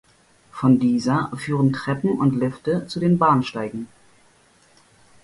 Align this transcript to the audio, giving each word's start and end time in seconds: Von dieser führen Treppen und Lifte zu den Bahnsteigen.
Von 0.51 0.79
dieser 0.79 1.31
führen 1.37 1.73
Treppen 1.73 2.17
und 2.17 2.35
Lifte 2.35 2.87
zu 2.87 2.99
den 2.99 3.19
Bahnsteigen. 3.19 3.87